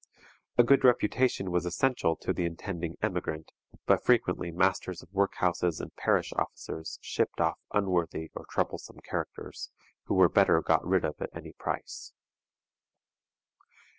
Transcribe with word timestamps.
A 0.57 0.63
good 0.63 0.83
reputation 0.83 1.51
was 1.51 1.63
essential 1.63 2.15
to 2.15 2.33
the 2.33 2.43
intending 2.43 2.97
emigrant, 3.03 3.51
but 3.85 4.03
frequently 4.03 4.49
masters 4.49 5.03
of 5.03 5.13
work 5.13 5.35
houses 5.35 5.79
and 5.79 5.95
parish 5.95 6.33
officers 6.33 6.97
shipped 7.03 7.39
off 7.39 7.59
unworthy 7.71 8.31
or 8.33 8.47
troublesome 8.49 8.99
characters, 9.01 9.69
who 10.05 10.15
were 10.15 10.27
better 10.27 10.59
got 10.63 10.83
rid 10.83 11.05
of 11.05 11.17
at 11.21 11.29
any 11.35 11.53
price. 11.53 12.13